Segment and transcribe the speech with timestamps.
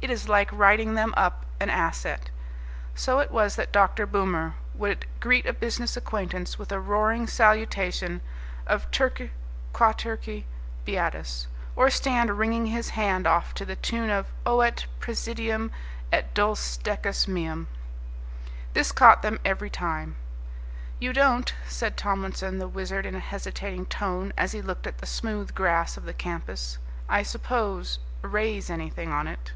[0.00, 2.30] It is like writing them up an asset.
[2.94, 4.06] So it was that Dr.
[4.06, 8.20] Boomer would greet a business acquaintance with a roaring salutation
[8.64, 9.30] of, "Terque
[9.72, 10.44] quaterque
[10.84, 15.72] beatus," or stand wringing his hand off to the tune of "Oh et presidium
[16.12, 17.66] et dulce decus meum."
[18.74, 20.14] This caught them every time.
[21.00, 25.06] "You don't," said Tomlinson the Wizard in a hesitating tone as he looked at the
[25.06, 26.78] smooth grass of the campus,
[27.08, 29.50] "I suppose, raise anything on it?"